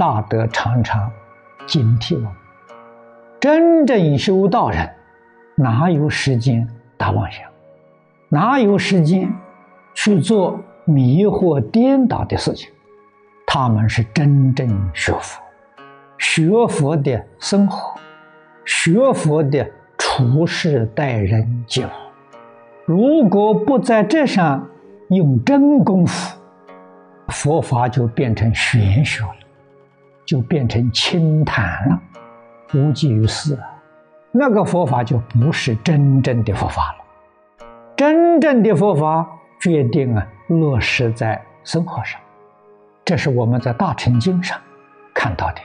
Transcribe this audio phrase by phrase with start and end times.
[0.00, 1.12] 大德常常
[1.66, 2.32] 警惕我们：
[3.38, 4.90] 真正修道人，
[5.56, 7.44] 哪有时间打妄想？
[8.30, 9.30] 哪有时间
[9.92, 12.70] 去做迷惑颠倒的事情？
[13.46, 15.42] 他们是真正学佛，
[16.16, 18.00] 学佛的生活，
[18.64, 21.90] 学佛的处世待人接物。
[22.86, 24.66] 如果不在这上
[25.10, 26.38] 用真功夫，
[27.28, 29.34] 佛法就变成玄学了，
[30.30, 32.00] 就变成清谈了，
[32.72, 33.66] 无济于事啊！
[34.30, 37.66] 那个佛法就不是真正的佛法了。
[37.96, 39.28] 真正的佛法
[39.60, 42.20] 决定啊，落实在生活上。
[43.04, 44.56] 这是我们在大乘经上
[45.12, 45.56] 看到的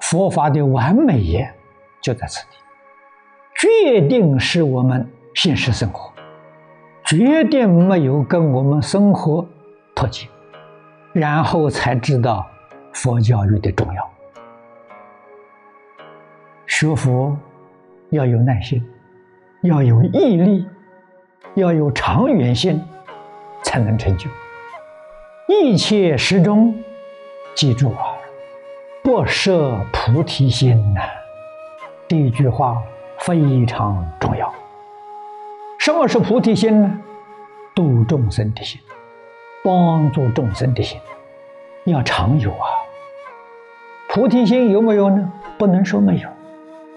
[0.00, 1.46] 佛法的完美也
[2.00, 2.56] 就在此地，
[3.60, 6.10] 决定是我们现实生活，
[7.04, 9.46] 决定没有跟我们生活
[9.94, 10.26] 脱节。
[11.12, 12.46] 然后才知道
[12.92, 14.10] 佛教育的重要。
[16.66, 17.36] 学佛
[18.10, 18.84] 要有耐心，
[19.62, 20.66] 要有毅力，
[21.54, 22.82] 要有长远心，
[23.62, 24.28] 才能成就。
[25.48, 26.74] 一切时中，
[27.54, 28.16] 记住啊，
[29.02, 31.00] 不设菩提心呐。
[32.08, 32.82] 这句话
[33.18, 34.52] 非常重要。
[35.78, 37.00] 什么是菩提心呢？
[37.74, 38.80] 度众生的心。
[39.62, 40.98] 帮助众生的心
[41.84, 42.79] 要常有啊！
[44.12, 45.32] 菩提心有没有呢？
[45.56, 46.28] 不能说没有，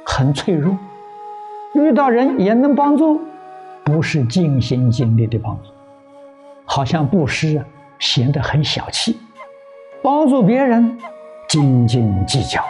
[0.03, 0.75] 很脆弱。
[1.75, 3.21] 遇到人也能帮助，
[3.83, 5.69] 不是尽心尽力的帮助，
[6.65, 7.65] 好像布施啊，
[7.99, 9.13] 显得很小气；
[10.01, 10.97] 帮助别人
[11.47, 12.63] 斤斤计较，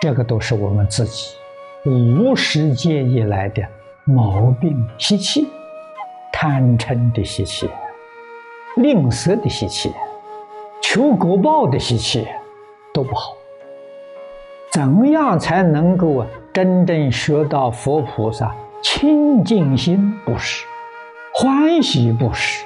[0.00, 1.34] 这个都是我们自己
[1.84, 3.62] 无始界以来的
[4.04, 5.46] 毛病习气，
[6.32, 7.68] 贪嗔的习气。
[8.76, 9.92] 吝啬的习气，
[10.82, 12.26] 求果报的习气，
[12.96, 13.36] 都不好。
[14.72, 20.64] 怎么样才能够啊真正学到佛菩萨清净心布施、
[21.34, 22.64] 欢喜布施、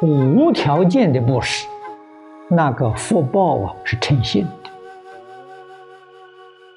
[0.00, 1.66] 无条件的布施？
[2.48, 4.70] 那个福报啊，是称心的。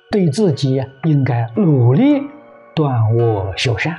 [0.10, 2.24] 对自己应该努力
[2.74, 3.96] 断恶修善，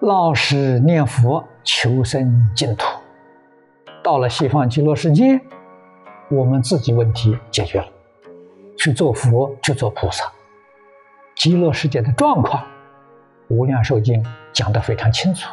[0.00, 2.86] 老实念佛，求生净土。
[4.02, 5.40] 到了西方极乐世界，
[6.30, 7.86] 我们自己问题解决了，
[8.80, 10.24] 去做佛，去做菩萨。
[11.34, 12.62] 极乐世界的状况，
[13.48, 14.24] 《无量寿经》
[14.54, 15.50] 讲得非常清楚，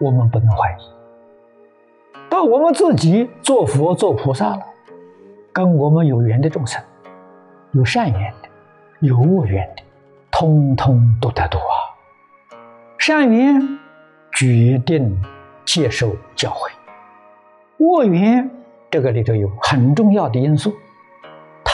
[0.00, 2.18] 我们不能怀疑。
[2.28, 4.62] 到我们自己做佛、做菩萨了，
[5.52, 6.82] 跟我们有缘的众生，
[7.70, 8.48] 有善缘的，
[8.98, 9.84] 有恶缘的，
[10.32, 12.58] 通通都得度啊。
[12.98, 13.78] 善缘
[14.32, 15.22] 决定
[15.64, 16.72] 接受教诲。
[17.78, 18.50] 恶缘
[18.90, 20.74] 这个里头有很重要的因素，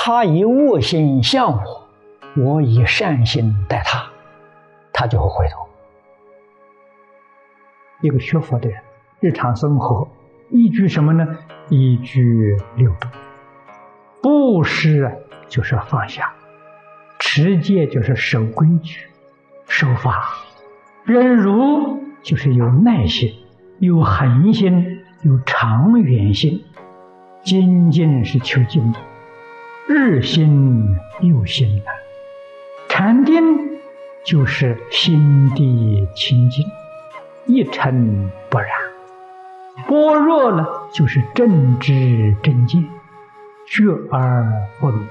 [0.03, 1.87] 他以恶心向我，
[2.34, 4.03] 我以善心待他，
[4.94, 5.69] 他就会回头。
[8.00, 8.81] 一个学佛的人，
[9.21, 10.09] 日常生活
[10.49, 11.37] 依据什么呢？
[11.69, 13.09] 依据六度。
[14.22, 15.12] 布施
[15.49, 16.33] 就是放下，
[17.19, 19.06] 持戒就是守规矩、
[19.69, 20.31] 守法，
[21.05, 23.34] 忍辱就是有耐心、
[23.81, 24.97] 有恒心。
[25.25, 26.65] 有长远心，
[27.43, 28.99] 精进是求进步，
[29.93, 31.91] 日新又新啊！
[32.89, 33.43] 禅定
[34.25, 36.65] 就是心地清净，
[37.45, 38.69] 一尘不染；
[39.89, 40.65] 般若呢，
[40.95, 42.84] 就是正知正见，
[43.67, 44.47] 觉而
[44.78, 45.05] 不迷。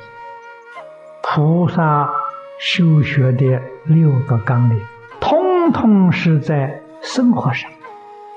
[1.24, 2.10] 菩萨
[2.58, 4.80] 修学的六个纲领，
[5.20, 7.70] 通通是在生活上。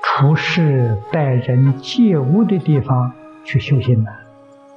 [0.01, 3.13] 处事待人接物的地方
[3.45, 4.11] 去修行的，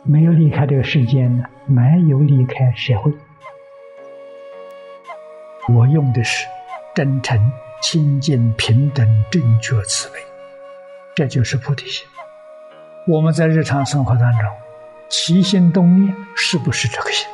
[0.08, 3.12] 没有离开这个世间呢，没有离开社会。
[5.68, 6.47] 我用的是
[6.94, 10.20] 真诚、清净、平等、正确、慈悲，
[11.14, 12.06] 这就是菩提心。
[13.08, 14.48] 我们在日常生活当中
[15.08, 17.28] 起心动念，是不是这个心？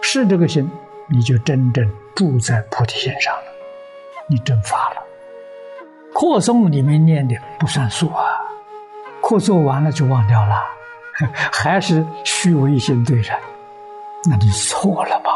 [0.00, 0.70] 是这个心，
[1.08, 1.86] 你就真正
[2.16, 3.44] 住在菩提心上了，
[4.26, 5.02] 你真发了。
[6.14, 8.24] 课诵里面念的不算数啊，
[9.20, 10.54] 课诵完了就忘掉了，
[11.52, 13.36] 还是虚伪心对人，
[14.28, 15.30] 那你错了吧？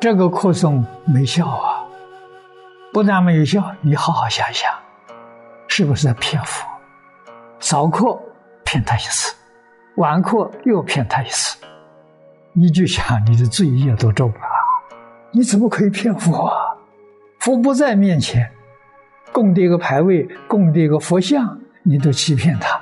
[0.00, 1.84] 这个课诵没效啊！
[2.92, 4.72] 不但没有效，你好好想想，
[5.66, 6.64] 是不是在骗佛？
[7.58, 8.16] 早课
[8.64, 9.34] 骗他一次，
[9.96, 11.56] 晚课又骗他一次，
[12.52, 14.46] 你就想你的罪业多重啊！
[15.32, 16.54] 你怎么可以骗佛啊？
[17.40, 18.48] 佛不在面前。
[19.32, 22.80] 供的一个牌位，供的一个佛像，你都欺骗他，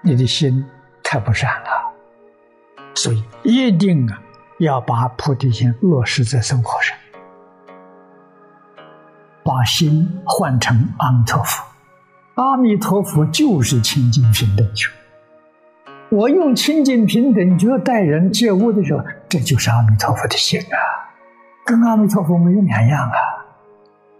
[0.00, 0.64] 你的心
[1.08, 1.94] 太不善了。
[2.96, 4.20] 所以一定啊，
[4.58, 6.96] 要把菩提心落实在生活上，
[9.44, 11.64] 把心换成阿弥陀佛。
[12.34, 14.88] 阿弥陀佛就是清净平等觉。
[16.10, 20.76] 我用清净平等觉待人接物的时候，这就是阿弥陀佛的心啊，
[21.64, 23.18] 跟阿弥陀佛没有两样啊。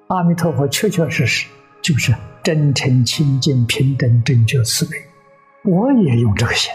[0.06, 1.48] 阿弥陀佛确确实实
[1.82, 4.96] 就是真诚清净平等正觉慈悲。
[5.66, 6.72] 我也用这个心，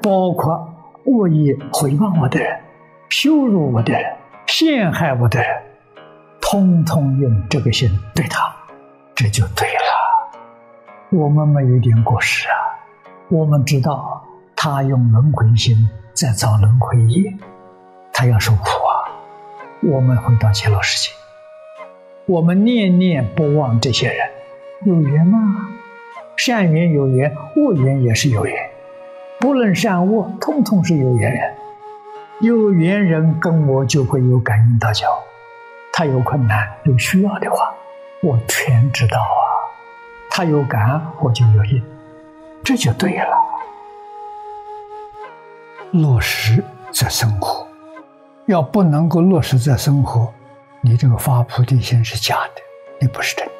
[0.00, 0.72] 包括
[1.04, 2.60] 恶意诽谤我的人、
[3.08, 4.16] 羞辱我的人、
[4.46, 5.48] 陷害我的人，
[6.40, 8.54] 通通用这个心对他，
[9.14, 10.30] 这就对了。
[11.10, 12.54] 我们没有一点过失啊，
[13.28, 14.24] 我们知道。
[14.56, 17.34] 他用轮回心在造轮回业，
[18.14, 19.12] 他要受苦啊！
[19.82, 21.14] 我们回到极乐世界，
[22.24, 24.30] 我们念念不忘这些人，
[24.86, 25.68] 有缘吗？
[26.36, 28.70] 善缘有缘，恶缘也是有缘，
[29.38, 31.54] 不论善恶，通通是有缘人。
[32.40, 35.06] 有缘人跟我就会有感应到交，
[35.92, 37.72] 他有困难有需要的话，
[38.22, 39.44] 我全知道啊。
[40.30, 41.82] 他有感恩，我就有应，
[42.64, 43.36] 这就对了。
[45.92, 47.64] 落实在生活，
[48.46, 50.34] 要不能够落实在生活，
[50.80, 52.62] 你这个发菩提心是假的，
[53.00, 53.52] 你不是真的。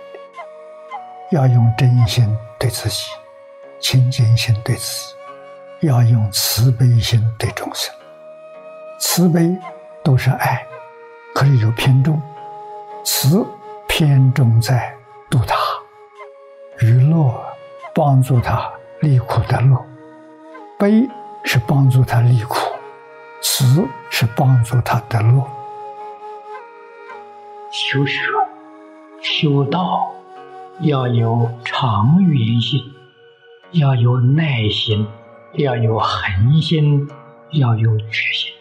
[1.30, 2.26] 要用真心
[2.64, 3.10] 对自己，
[3.78, 7.94] 清净心对自己，要用慈悲心对众生。
[8.98, 9.54] 慈悲
[10.02, 10.66] 都是爱，
[11.34, 12.18] 可是有偏重，
[13.04, 13.46] 慈
[13.86, 14.96] 偏重在
[15.28, 15.54] 度他，
[16.78, 17.38] 娱乐
[17.94, 19.76] 帮助他离苦得乐，
[20.78, 21.06] 悲。
[21.46, 22.56] 是帮助他离苦，
[23.42, 25.46] 慈是帮助他得乐。
[27.70, 28.22] 修学、
[29.20, 30.10] 修道
[30.80, 32.80] 要有长远心，
[33.72, 35.06] 要有耐心，
[35.54, 37.08] 要有恒心，
[37.52, 38.52] 要有决心。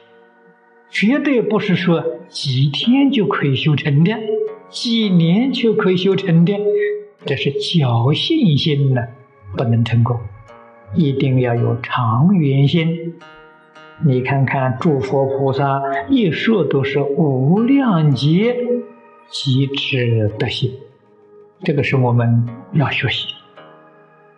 [0.92, 4.13] 绝对不是说几天就可以修成的，
[4.69, 6.54] 几年就可以修成的，
[7.25, 9.01] 这是侥幸心呢，
[9.57, 10.19] 不能成功。
[10.95, 13.15] 一定要有长远心。
[14.06, 18.56] 你看看诸佛菩萨一说都是无量劫
[19.30, 20.71] 极致德行，
[21.63, 23.27] 这个是我们要学习，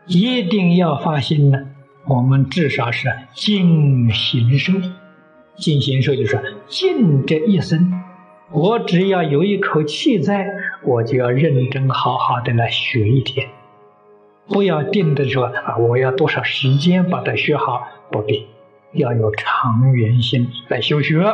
[0.06, 1.58] 一定要发心呢。
[2.08, 4.74] 我们至少是尽行受，
[5.56, 8.00] 尽行受就是尽这一生，
[8.52, 10.48] 我只要有一口气在，
[10.84, 13.50] 我就要认真好好的来学一天。
[14.48, 17.88] 不要定的说啊，我要多少时间把它学好？
[18.12, 18.46] 不必，
[18.92, 21.26] 要有长远心来修学。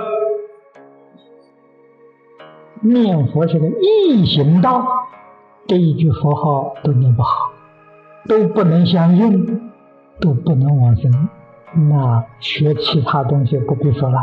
[2.82, 4.88] 念佛是个易行道，
[5.72, 7.50] 这一句佛号都念不好，
[8.28, 9.72] 都不能相应，
[10.20, 11.30] 都不能往生，
[11.90, 14.20] 那学其他东西不必说了。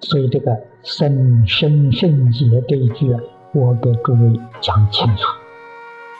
[0.00, 3.14] 所以这个生生圣劫这一句，
[3.52, 5.24] 我给诸位讲清楚，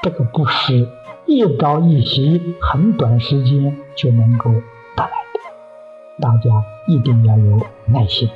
[0.02, 0.86] 这个不是。
[1.24, 6.20] 一朝一夕，很短时间就能够得来的。
[6.20, 8.28] 大家一定要有耐心，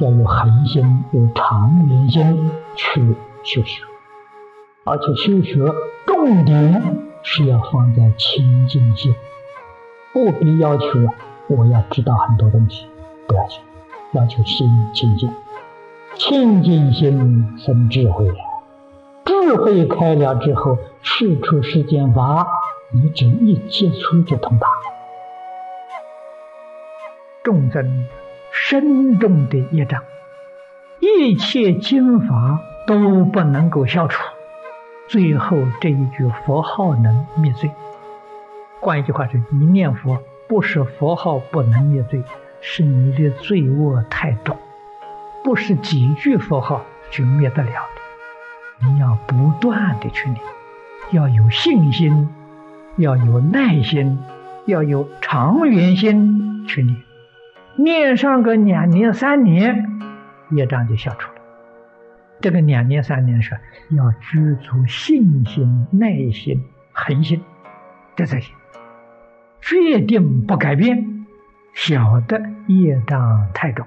[0.00, 3.00] 要有恒心，有长远心去
[3.42, 3.82] 修学。
[4.84, 5.58] 而且修学
[6.06, 9.14] 重点是要放在清净心，
[10.12, 10.86] 不必要求
[11.48, 12.86] 我要知道很多东西，
[13.26, 13.62] 不要求，
[14.12, 15.30] 要求心清净。
[16.16, 18.34] 清净心生智慧呀。
[19.24, 22.46] 智慧开了之后，事出世间法，
[22.92, 24.68] 你只一接触就通达。
[27.42, 28.06] 众生
[28.52, 30.02] 深重的业障，
[31.00, 34.22] 一切经法都不能够消除，
[35.08, 37.70] 最后这一句佛号能灭罪。
[38.80, 40.18] 换一句话是：你念佛
[40.48, 42.22] 不是佛号不能灭罪，
[42.60, 44.56] 是你的罪恶太重，
[45.42, 48.86] 不是几句佛号就灭得了的。
[48.86, 50.40] 你要不断的去念，
[51.12, 52.28] 要有信心，
[52.96, 54.18] 要有耐心，
[54.66, 56.96] 要有长远心去念。
[57.76, 60.00] 念上个两年三年，
[60.50, 61.30] 业障就消除。
[62.44, 63.58] 这个两年三年是
[63.88, 67.42] 要居足信心、耐心、恒心，
[68.14, 68.54] 这才行。
[69.62, 71.24] 决定不改变，
[71.72, 73.86] 晓得业障太重，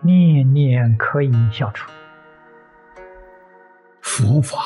[0.00, 1.88] 念念可以消除。
[4.00, 4.58] 佛法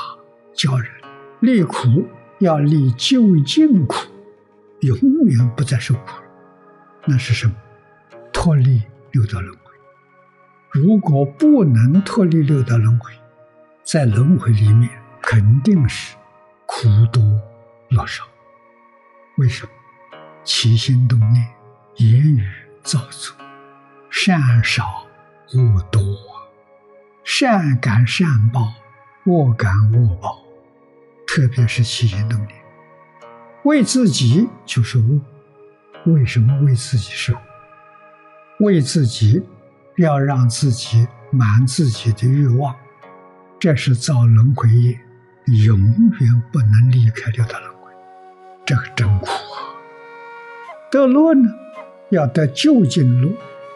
[0.55, 0.91] 教人
[1.41, 2.09] 离苦，
[2.39, 4.09] 要离究竟苦，
[4.81, 6.31] 永远不再受苦了。
[7.05, 7.55] 那是什么？
[8.33, 8.83] 脱离
[9.13, 9.68] 六道轮回。
[10.71, 13.11] 如果不能脱离六道轮回，
[13.83, 14.91] 在轮回里面
[15.23, 16.15] 肯定是
[16.67, 17.23] 苦多
[17.89, 18.25] 乐少。
[19.39, 19.73] 为什么？
[20.45, 21.47] 起心动念、
[21.97, 22.47] 言语
[22.83, 23.37] 造作，
[24.11, 25.07] 善少
[25.55, 26.03] 恶多，
[27.25, 28.73] 善感善报，
[29.25, 30.39] 恶感恶报。
[31.27, 32.55] 特别是起心动念，
[33.65, 35.21] 为自己就是恶。
[36.07, 37.35] 为什么为自己受？
[38.61, 39.43] 为自己
[39.99, 42.75] 要让自己满自己的欲望，
[43.59, 45.01] 这是造轮回业，
[45.67, 45.77] 永
[46.21, 47.91] 远不能离开六道轮回。
[48.65, 49.35] 这个真苦啊！
[50.89, 51.51] 得乐呢，
[52.11, 53.29] 要得究竟乐，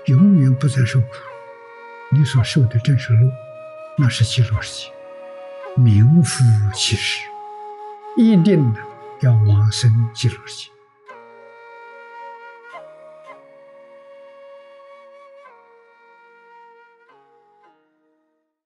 [0.06, 1.06] 永远不再受苦。
[2.12, 3.28] 你所受的正是乐，
[3.98, 4.92] 那是极乐世界，
[5.82, 7.26] 名副其实。
[8.16, 8.72] 一定
[9.22, 10.70] 要往生极乐世界。